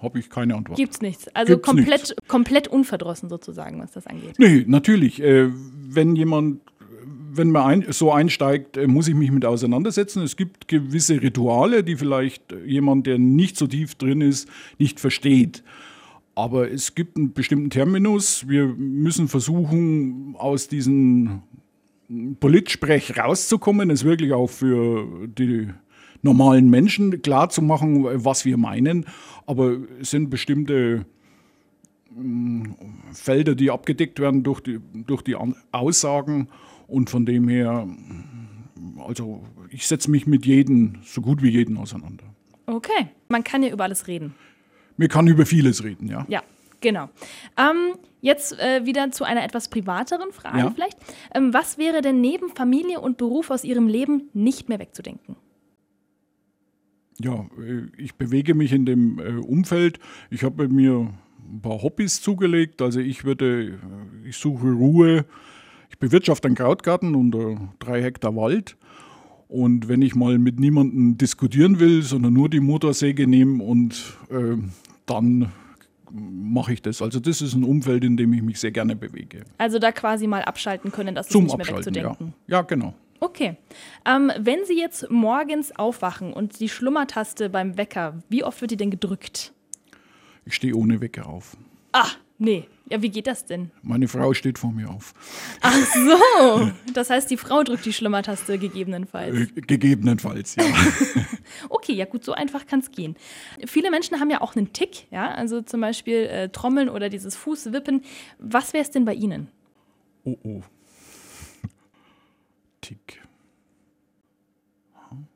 habe 0.00 0.18
ich 0.18 0.28
keine 0.30 0.54
Antwort. 0.54 0.76
Gibt 0.76 0.94
es 0.94 1.00
nichts. 1.00 1.28
Also 1.28 1.54
Gibt's 1.54 1.66
komplett, 1.68 1.88
nichts. 1.88 2.14
komplett 2.28 2.68
unverdrossen 2.68 3.28
sozusagen, 3.28 3.80
was 3.80 3.92
das 3.92 4.06
angeht. 4.06 4.38
Nee, 4.38 4.64
natürlich. 4.66 5.20
Äh, 5.22 5.50
wenn 5.52 6.14
jemand, 6.16 6.60
wenn 7.36 7.50
man 7.50 7.62
ein, 7.62 7.92
so 7.92 8.12
einsteigt, 8.12 8.76
äh, 8.76 8.86
muss 8.86 9.08
ich 9.08 9.14
mich 9.14 9.30
mit 9.30 9.44
auseinandersetzen. 9.44 10.22
Es 10.22 10.36
gibt 10.36 10.68
gewisse 10.68 11.20
Rituale, 11.22 11.84
die 11.84 11.96
vielleicht 11.96 12.54
jemand, 12.64 13.06
der 13.06 13.18
nicht 13.18 13.56
so 13.56 13.66
tief 13.66 13.94
drin 13.94 14.20
ist, 14.20 14.48
nicht 14.78 15.00
versteht. 15.00 15.62
Aber 16.34 16.70
es 16.70 16.94
gibt 16.94 17.16
einen 17.16 17.32
bestimmten 17.32 17.70
Terminus. 17.70 18.46
Wir 18.48 18.66
müssen 18.66 19.28
versuchen, 19.28 20.34
aus 20.36 20.68
diesem 20.68 21.42
Politsprech 22.40 23.18
rauszukommen, 23.18 23.90
es 23.90 24.04
wirklich 24.04 24.32
auch 24.32 24.48
für 24.48 25.26
die 25.26 25.68
normalen 26.22 26.68
Menschen 26.68 27.22
klar 27.22 27.48
zu 27.48 27.62
machen, 27.62 28.04
was 28.04 28.44
wir 28.44 28.58
meinen. 28.58 29.06
Aber 29.46 29.78
es 30.00 30.10
sind 30.10 30.28
bestimmte 30.28 31.06
Felder, 33.12 33.54
die 33.54 33.70
abgedeckt 33.70 34.20
werden 34.20 34.42
durch 34.42 34.60
die, 34.60 34.80
durch 35.06 35.22
die 35.22 35.36
Aussagen. 35.72 36.48
Und 36.86 37.10
von 37.10 37.26
dem 37.26 37.48
her, 37.48 37.86
also 39.06 39.42
ich 39.70 39.86
setze 39.86 40.10
mich 40.10 40.26
mit 40.26 40.46
jedem, 40.46 40.98
so 41.04 41.20
gut 41.20 41.42
wie 41.42 41.48
jeden 41.50 41.76
auseinander. 41.76 42.24
Okay, 42.66 43.08
man 43.28 43.44
kann 43.44 43.62
ja 43.62 43.72
über 43.72 43.84
alles 43.84 44.06
reden. 44.06 44.34
Mir 44.96 45.08
kann 45.08 45.26
über 45.26 45.46
vieles 45.46 45.84
reden, 45.84 46.08
ja. 46.08 46.24
Ja, 46.28 46.42
genau. 46.80 47.08
Ähm, 47.58 47.96
jetzt 48.22 48.58
äh, 48.58 48.84
wieder 48.86 49.10
zu 49.10 49.24
einer 49.24 49.44
etwas 49.44 49.68
privateren 49.68 50.32
Frage 50.32 50.58
Ja. 50.58 50.70
vielleicht. 50.70 50.96
Ähm, 51.34 51.52
was 51.52 51.76
wäre 51.78 52.00
denn 52.02 52.20
neben 52.20 52.48
Familie 52.50 53.00
und 53.00 53.18
Beruf 53.18 53.50
aus 53.50 53.64
Ihrem 53.64 53.88
Leben 53.88 54.30
nicht 54.32 54.68
mehr 54.68 54.78
wegzudenken? 54.78 55.36
Ja, 57.20 57.46
äh, 57.60 57.86
ich 57.96 58.14
bewege 58.14 58.54
mich 58.54 58.72
in 58.72 58.86
dem 58.86 59.18
äh, 59.18 59.32
Umfeld. 59.40 59.98
Ich 60.30 60.44
habe 60.44 60.68
mir 60.68 61.12
ein 61.48 61.60
paar 61.62 61.82
Hobbys 61.82 62.20
zugelegt. 62.20 62.82
Also 62.82 63.00
ich 63.00 63.24
würde, 63.24 63.78
äh, 64.24 64.28
ich 64.28 64.36
suche 64.36 64.70
Ruhe. 64.72 65.24
Ich 65.90 65.98
bewirtschafte 65.98 66.48
einen 66.48 66.56
Krautgarten 66.56 67.14
und 67.14 67.34
äh, 67.34 67.56
drei 67.78 68.02
Hektar 68.02 68.34
Wald. 68.36 68.76
Und 69.48 69.88
wenn 69.88 70.02
ich 70.02 70.14
mal 70.14 70.38
mit 70.38 70.58
niemandem 70.58 71.18
diskutieren 71.18 71.78
will, 71.78 72.02
sondern 72.02 72.32
nur 72.32 72.48
die 72.48 72.60
Motorsäge 72.60 73.26
nehmen 73.26 73.60
und 73.60 74.16
äh, 74.28 74.56
dann 75.06 75.52
mache 76.10 76.72
ich 76.72 76.82
das. 76.82 77.02
Also 77.02 77.20
das 77.20 77.40
ist 77.40 77.54
ein 77.54 77.64
Umfeld, 77.64 78.04
in 78.04 78.16
dem 78.16 78.32
ich 78.32 78.42
mich 78.42 78.58
sehr 78.58 78.72
gerne 78.72 78.96
bewege. 78.96 79.44
Also 79.58 79.78
da 79.78 79.92
quasi 79.92 80.26
mal 80.26 80.42
abschalten 80.42 80.90
können, 80.90 81.14
das 81.14 81.26
ist 81.26 81.32
Zum 81.32 81.44
nicht 81.44 81.56
mehr 81.56 81.66
Abschalten, 81.66 81.94
ja. 81.94 82.04
wegzudenken. 82.04 82.34
Ja, 82.46 82.62
genau. 82.62 82.94
Okay. 83.20 83.56
Ähm, 84.04 84.30
wenn 84.38 84.64
Sie 84.66 84.78
jetzt 84.78 85.10
morgens 85.10 85.74
aufwachen 85.76 86.32
und 86.32 86.60
die 86.60 86.68
Schlummertaste 86.68 87.48
beim 87.48 87.76
Wecker, 87.76 88.18
wie 88.28 88.44
oft 88.44 88.60
wird 88.60 88.72
die 88.72 88.76
denn 88.76 88.90
gedrückt? 88.90 89.52
Ich 90.44 90.54
stehe 90.54 90.74
ohne 90.74 91.00
Wecker 91.00 91.26
auf. 91.28 91.56
Ah, 91.92 92.08
nee. 92.38 92.68
Ja, 92.88 93.02
wie 93.02 93.10
geht 93.10 93.26
das 93.26 93.44
denn? 93.44 93.72
Meine 93.82 94.06
Frau 94.06 94.32
steht 94.32 94.58
vor 94.58 94.70
mir 94.70 94.88
auf. 94.88 95.12
Ach 95.60 95.74
so. 95.74 96.70
Das 96.94 97.10
heißt, 97.10 97.28
die 97.28 97.36
Frau 97.36 97.64
drückt 97.64 97.84
die 97.84 97.92
Schlummertaste 97.92 98.58
gegebenenfalls. 98.58 99.34
Äh, 99.34 99.46
gegebenenfalls, 99.60 100.54
ja. 100.54 100.64
Okay, 101.68 101.94
ja 101.94 102.04
gut, 102.04 102.24
so 102.24 102.32
einfach 102.32 102.66
kann 102.66 102.80
es 102.80 102.92
gehen. 102.92 103.16
Viele 103.66 103.90
Menschen 103.90 104.20
haben 104.20 104.30
ja 104.30 104.40
auch 104.40 104.54
einen 104.54 104.72
Tick, 104.72 105.10
ja, 105.10 105.32
also 105.32 105.62
zum 105.62 105.80
Beispiel 105.80 106.26
äh, 106.26 106.48
Trommeln 106.48 106.88
oder 106.88 107.08
dieses 107.08 107.34
Fußwippen. 107.34 108.02
Was 108.38 108.72
wäre 108.72 108.84
es 108.84 108.90
denn 108.90 109.04
bei 109.04 109.14
Ihnen? 109.14 109.48
Oh 110.24 110.36
oh. 110.44 110.62
Tick. 112.80 113.20
Hm. 115.08 115.26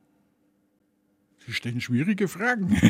Sie 1.47 1.53
stellen 1.53 1.81
schwierige 1.81 2.29
Fragen. 2.29 2.81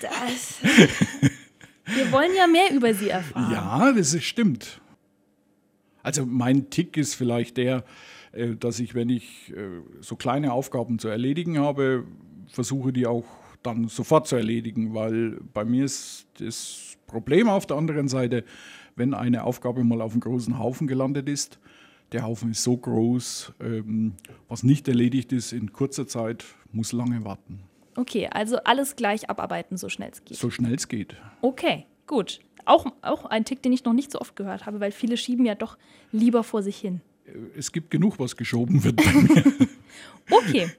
Das. 0.00 0.58
Wir 1.86 2.10
wollen 2.12 2.30
ja 2.36 2.46
mehr 2.46 2.72
über 2.74 2.94
Sie 2.94 3.08
erfahren. 3.08 3.52
Ja, 3.52 3.92
das 3.92 4.14
ist, 4.14 4.24
stimmt. 4.24 4.80
Also 6.02 6.26
mein 6.26 6.70
Tick 6.70 6.96
ist 6.96 7.14
vielleicht 7.14 7.56
der, 7.56 7.84
äh, 8.32 8.56
dass 8.56 8.80
ich, 8.80 8.94
wenn 8.94 9.08
ich 9.08 9.52
äh, 9.56 9.80
so 10.00 10.16
kleine 10.16 10.52
Aufgaben 10.52 10.98
zu 10.98 11.08
erledigen 11.08 11.58
habe, 11.58 12.04
versuche 12.48 12.92
die 12.92 13.06
auch 13.06 13.24
dann 13.62 13.88
sofort 13.88 14.28
zu 14.28 14.36
erledigen, 14.36 14.94
weil 14.94 15.40
bei 15.54 15.64
mir 15.64 15.84
ist 15.84 16.26
das 16.38 16.96
Problem 17.06 17.48
auf 17.48 17.66
der 17.66 17.76
anderen 17.76 18.08
Seite, 18.08 18.44
wenn 18.96 19.14
eine 19.14 19.44
Aufgabe 19.44 19.82
mal 19.84 20.00
auf 20.02 20.12
einem 20.12 20.20
großen 20.20 20.58
Haufen 20.58 20.86
gelandet 20.86 21.28
ist, 21.28 21.58
der 22.12 22.24
Haufen 22.24 22.50
ist 22.50 22.62
so 22.62 22.76
groß, 22.76 23.54
ähm, 23.60 24.12
was 24.48 24.62
nicht 24.62 24.86
erledigt 24.86 25.32
ist 25.32 25.52
in 25.52 25.72
kurzer 25.72 26.06
Zeit, 26.06 26.44
muss 26.70 26.92
lange 26.92 27.24
warten. 27.24 27.60
Okay, 27.96 28.28
also 28.30 28.56
alles 28.64 28.96
gleich 28.96 29.30
abarbeiten, 29.30 29.76
so 29.76 29.88
schnell 29.88 30.10
es 30.12 30.24
geht. 30.24 30.36
So 30.36 30.50
schnell 30.50 30.74
es 30.74 30.88
geht. 30.88 31.16
Okay, 31.40 31.86
gut. 32.06 32.40
Auch, 32.64 32.86
auch 33.02 33.26
ein 33.26 33.44
Tick, 33.44 33.62
den 33.62 33.72
ich 33.72 33.84
noch 33.84 33.92
nicht 33.92 34.10
so 34.10 34.20
oft 34.20 34.36
gehört 34.36 34.66
habe, 34.66 34.80
weil 34.80 34.90
viele 34.90 35.16
schieben 35.16 35.44
ja 35.44 35.54
doch 35.54 35.76
lieber 36.12 36.42
vor 36.42 36.62
sich 36.62 36.78
hin. 36.78 37.00
Es 37.56 37.72
gibt 37.72 37.90
genug, 37.90 38.18
was 38.18 38.36
geschoben 38.36 38.84
wird 38.84 38.96
bei 38.96 39.12
mir. 39.12 39.44
Okay. 40.30 40.70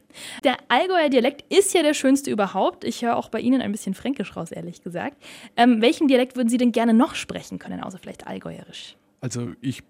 Der 0.43 0.57
Allgäuer 0.69 1.09
Dialekt 1.09 1.43
ist 1.53 1.73
ja 1.73 1.83
der 1.83 1.93
schönste 1.93 2.31
überhaupt. 2.31 2.83
Ich 2.83 3.03
höre 3.03 3.15
auch 3.15 3.29
bei 3.29 3.39
Ihnen 3.39 3.61
ein 3.61 3.71
bisschen 3.71 3.93
Fränkisch 3.93 4.35
raus, 4.35 4.51
ehrlich 4.51 4.81
gesagt. 4.81 5.21
Ähm, 5.55 5.81
welchen 5.81 6.07
Dialekt 6.07 6.35
würden 6.35 6.49
Sie 6.49 6.57
denn 6.57 6.71
gerne 6.71 6.93
noch 6.93 7.15
sprechen 7.15 7.59
können, 7.59 7.81
außer 7.81 7.99
vielleicht 7.99 8.27
Allgäuerisch? 8.27 8.95
Also 9.21 9.51
ich 9.61 9.83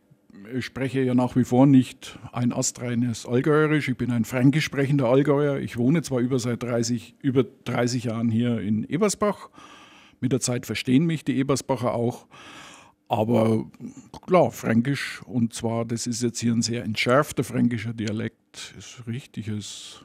äh, 0.53 0.61
spreche 0.61 1.01
ja 1.01 1.13
nach 1.13 1.35
wie 1.35 1.43
vor 1.43 1.65
nicht 1.65 2.19
ein 2.31 2.53
astreines 2.53 3.25
Allgäuerisch. 3.25 3.89
Ich 3.89 3.97
bin 3.97 4.11
ein 4.11 4.25
fränkisch 4.25 4.65
sprechender 4.65 5.07
Allgäuer. 5.07 5.59
Ich 5.59 5.77
wohne 5.77 6.01
zwar 6.01 6.19
über 6.19 6.39
seit 6.39 6.63
30, 6.63 7.15
über 7.21 7.43
30 7.43 8.05
Jahren 8.05 8.29
hier 8.29 8.59
in 8.59 8.83
Ebersbach. 8.83 9.49
Mit 10.19 10.31
der 10.31 10.39
Zeit 10.39 10.65
verstehen 10.65 11.05
mich 11.05 11.25
die 11.25 11.37
Ebersbacher 11.37 11.93
auch. 11.93 12.27
Aber 13.07 13.65
klar, 14.25 14.51
fränkisch. 14.51 15.21
Und 15.25 15.53
zwar, 15.53 15.85
das 15.85 16.07
ist 16.07 16.23
jetzt 16.23 16.39
hier 16.39 16.53
ein 16.53 16.61
sehr 16.61 16.83
entschärfter 16.83 17.43
fränkischer 17.43 17.93
Dialekt. 17.93 18.73
Ist 18.77 19.03
richtiges, 19.07 20.03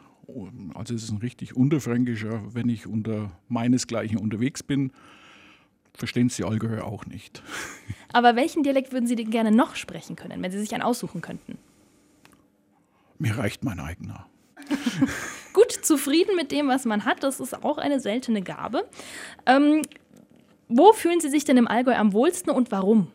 also 0.74 0.94
es 0.94 1.04
ist 1.04 1.10
ein 1.10 1.18
richtig 1.18 1.56
unterfränkischer. 1.56 2.54
Wenn 2.54 2.68
ich 2.68 2.86
unter 2.86 3.32
meinesgleichen 3.48 4.18
unterwegs 4.18 4.62
bin, 4.62 4.92
verstehen 5.94 6.28
es 6.28 6.36
die 6.36 6.44
Allgäuer 6.44 6.84
auch 6.84 7.06
nicht. 7.06 7.42
Aber 8.12 8.36
welchen 8.36 8.62
Dialekt 8.62 8.92
würden 8.92 9.06
Sie 9.06 9.16
denn 9.16 9.30
gerne 9.30 9.50
noch 9.50 9.76
sprechen 9.76 10.16
können, 10.16 10.42
wenn 10.42 10.50
Sie 10.50 10.58
sich 10.58 10.74
einen 10.74 10.82
aussuchen 10.82 11.20
könnten? 11.20 11.58
Mir 13.18 13.36
reicht 13.36 13.64
mein 13.64 13.80
eigener. 13.80 14.26
Gut, 15.52 15.72
zufrieden 15.72 16.36
mit 16.36 16.52
dem, 16.52 16.68
was 16.68 16.84
man 16.84 17.04
hat, 17.04 17.22
das 17.22 17.40
ist 17.40 17.64
auch 17.64 17.78
eine 17.78 18.00
seltene 18.00 18.42
Gabe. 18.42 18.88
Ähm, 19.46 19.82
wo 20.68 20.92
fühlen 20.92 21.20
Sie 21.20 21.28
sich 21.28 21.44
denn 21.44 21.56
im 21.56 21.68
Allgäu 21.68 21.94
am 21.94 22.12
wohlsten 22.12 22.50
und 22.50 22.70
warum? 22.70 23.08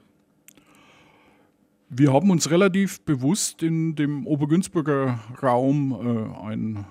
Wir 1.90 2.12
haben 2.12 2.30
uns 2.30 2.50
relativ 2.50 3.02
bewusst 3.02 3.64
in 3.64 3.96
dem 3.96 4.28
Obergünzburger 4.28 5.20
Raum 5.42 5.92
äh, 5.92 6.46
ein, 6.46 6.86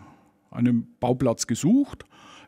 einen 0.50 0.97
Bauplatz 1.00 1.47
gesucht. 1.47 2.05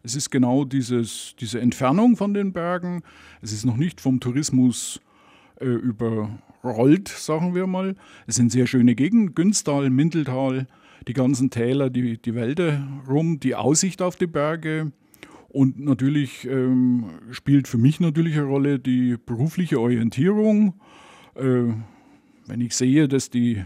Es 0.06 0.14
ist 0.14 0.30
genau 0.30 0.64
dieses, 0.64 1.34
diese 1.40 1.60
Entfernung 1.60 2.14
von 2.16 2.32
den 2.32 2.52
Bergen. 2.52 3.02
Es 3.42 3.52
ist 3.52 3.64
noch 3.64 3.76
nicht 3.76 4.00
vom 4.00 4.20
Tourismus 4.20 5.00
äh, 5.60 5.66
überrollt, 5.66 7.08
sagen 7.08 7.56
wir 7.56 7.66
mal. 7.66 7.96
Es 8.28 8.36
sind 8.36 8.52
sehr 8.52 8.68
schöne 8.68 8.94
Gegenden, 8.94 9.34
Günstal, 9.34 9.90
Mindeltal. 9.90 10.68
die 11.08 11.12
ganzen 11.12 11.50
Täler, 11.50 11.90
die, 11.90 12.18
die 12.18 12.36
Wälder 12.36 12.86
rum, 13.08 13.40
die 13.40 13.56
Aussicht 13.56 14.00
auf 14.00 14.14
die 14.14 14.28
Berge. 14.28 14.92
Und 15.48 15.80
natürlich 15.80 16.46
ähm, 16.46 17.06
spielt 17.32 17.66
für 17.66 17.78
mich 17.78 17.98
natürlich 17.98 18.36
eine 18.36 18.46
Rolle 18.46 18.78
die 18.78 19.16
berufliche 19.16 19.80
Orientierung. 19.80 20.74
Äh, 21.34 21.64
wenn 22.46 22.60
ich 22.60 22.76
sehe, 22.76 23.08
dass 23.08 23.28
die 23.28 23.64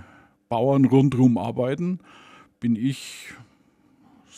Bauern 0.49 0.87
rundherum 0.87 1.37
arbeiten, 1.37 1.99
bin 2.61 2.77
ich, 2.77 3.35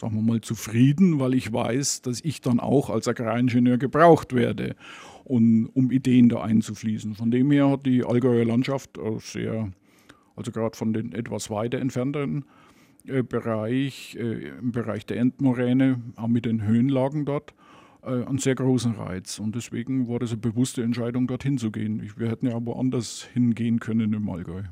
sagen 0.03 0.17
wir 0.17 0.23
mal, 0.23 0.41
zufrieden, 0.41 1.21
weil 1.21 1.33
ich 1.33 1.53
weiß, 1.53 2.03
dass 2.03 2.21
ich 2.21 2.41
dann 2.41 2.59
auch 2.59 2.91
als 2.91 3.07
Agraringenieur 3.07 3.79
gebraucht 3.79 4.35
werde, 4.35 4.75
und, 5.25 5.67
um 5.75 5.93
Ideen 5.93 6.29
da 6.29 6.43
einzufließen. 6.43 7.15
Von 7.15 7.31
dem 7.31 7.53
her 7.53 7.71
hat 7.71 7.87
die 7.87 8.05
Allgäuer 8.05 8.45
Landschaft 8.45 8.99
sehr, 9.21 9.71
also 10.35 10.51
gerade 10.51 10.77
von 10.77 10.93
den 10.93 11.13
etwas 11.13 11.49
weiter 11.49 11.79
entfernteren 11.79 12.45
äh, 13.07 13.23
Bereich, 13.23 14.17
äh, 14.19 14.49
im 14.59 14.73
Bereich 14.73 15.07
der 15.07 15.19
Endmoräne, 15.19 16.01
auch 16.17 16.27
mit 16.27 16.47
den 16.47 16.67
Höhenlagen 16.67 17.25
dort, 17.25 17.55
äh, 18.03 18.25
einen 18.25 18.39
sehr 18.39 18.57
großen 18.57 18.97
Reiz. 18.97 19.39
Und 19.39 19.55
deswegen 19.55 20.09
war 20.09 20.19
das 20.19 20.33
eine 20.33 20.41
bewusste 20.41 20.83
Entscheidung, 20.83 21.29
dorthin 21.29 21.59
zu 21.59 21.71
gehen. 21.71 22.13
wir 22.17 22.29
hätten 22.29 22.49
ja 22.49 22.57
aber 22.57 22.77
anders 22.77 23.29
hingehen 23.33 23.79
können 23.79 24.13
im 24.13 24.29
Allgäu. 24.29 24.63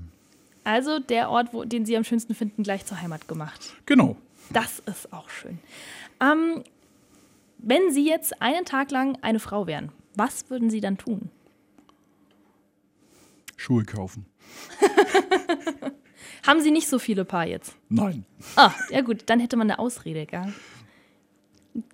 Also 0.64 0.98
der 0.98 1.30
Ort, 1.30 1.54
wo, 1.54 1.64
den 1.64 1.86
Sie 1.86 1.96
am 1.96 2.02
schönsten 2.02 2.34
finden, 2.34 2.64
gleich 2.64 2.84
zur 2.84 3.00
Heimat 3.00 3.28
gemacht. 3.28 3.72
Genau. 3.86 4.16
Das 4.52 4.80
ist 4.80 5.12
auch 5.12 5.28
schön. 5.28 5.58
Ähm, 6.20 6.62
wenn 7.58 7.92
Sie 7.92 8.06
jetzt 8.06 8.40
einen 8.42 8.64
Tag 8.64 8.90
lang 8.90 9.18
eine 9.22 9.38
Frau 9.38 9.66
wären, 9.66 9.92
was 10.14 10.50
würden 10.50 10.70
Sie 10.70 10.80
dann 10.80 10.98
tun? 10.98 11.30
Schuhe 13.56 13.84
kaufen. 13.84 14.26
Haben 16.46 16.60
Sie 16.60 16.70
nicht 16.70 16.88
so 16.88 16.98
viele 16.98 17.24
Paar 17.24 17.46
jetzt? 17.46 17.76
Nein. 17.88 18.24
Ah, 18.56 18.72
ja 18.90 19.02
gut, 19.02 19.24
dann 19.26 19.40
hätte 19.40 19.56
man 19.56 19.70
eine 19.70 19.78
Ausrede, 19.78 20.26
gell? 20.26 20.52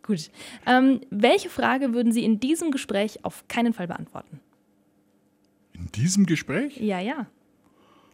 Gut. 0.03 0.31
Ähm, 0.65 1.01
welche 1.11 1.51
Frage 1.51 1.93
würden 1.93 2.13
Sie 2.13 2.25
in 2.25 2.41
diesem 2.41 2.71
Gespräch 2.71 3.25
auf 3.25 3.47
keinen 3.49 3.73
Fall 3.73 3.89
beantworten? 3.89 4.41
In 5.73 5.91
diesem 5.93 6.25
Gespräch? 6.25 6.77
Ja, 6.79 7.01
ja. 7.01 7.27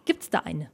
Gibt 0.04 0.22
es 0.22 0.30
da 0.30 0.40
eine? 0.40 0.70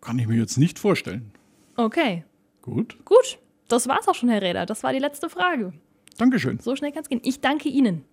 Kann 0.00 0.18
ich 0.18 0.26
mir 0.26 0.36
jetzt 0.36 0.56
nicht 0.56 0.78
vorstellen. 0.78 1.32
Okay. 1.78 2.24
Gut. 2.60 2.98
Gut. 3.04 3.38
Das 3.68 3.86
war's 3.86 4.08
auch 4.08 4.14
schon, 4.14 4.28
Herr 4.28 4.42
Räder. 4.42 4.66
Das 4.66 4.82
war 4.82 4.92
die 4.92 4.98
letzte 4.98 5.30
Frage. 5.30 5.72
Dankeschön. 6.16 6.58
So 6.58 6.74
schnell 6.74 6.90
kann 6.90 7.02
es 7.02 7.08
gehen. 7.08 7.20
Ich 7.22 7.40
danke 7.40 7.68
Ihnen. 7.68 8.04